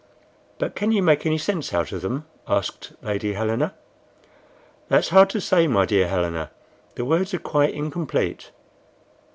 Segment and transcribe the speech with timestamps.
[0.57, 3.75] "But can you make any sense out of them?" asked Lady Helena.
[4.89, 6.49] "That's hard to say, my dear Helena,
[6.95, 8.49] the words are quite incomplete."